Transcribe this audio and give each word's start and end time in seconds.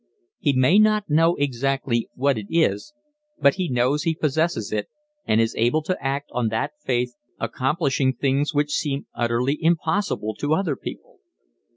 He 0.39 0.53
may 0.53 0.79
not 0.79 1.11
know 1.11 1.35
exactly 1.35 2.09
what 2.15 2.35
it 2.35 2.47
is, 2.49 2.91
but 3.39 3.53
he 3.61 3.69
knows 3.69 4.01
he 4.01 4.15
possesses 4.15 4.71
it 4.71 4.87
and 5.27 5.39
is 5.39 5.53
able 5.55 5.83
to 5.83 6.03
act 6.03 6.27
on 6.33 6.47
that 6.47 6.71
faith, 6.83 7.13
accomplishing 7.39 8.15
things 8.15 8.51
which 8.51 8.71
seem 8.73 9.05
utterly 9.13 9.59
impossible 9.61 10.33
to 10.39 10.55
other 10.55 10.75
people. 10.75 11.19